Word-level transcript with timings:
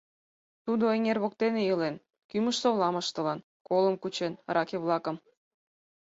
Тудо 0.65 0.83
эҥер 0.95 1.17
воктене 1.23 1.61
илен, 1.71 1.95
кӱмыж-совлам 2.29 2.95
ыштылын, 3.01 3.39
колым 3.67 3.95
кучен, 4.01 4.33
раке-влакым. 4.55 5.17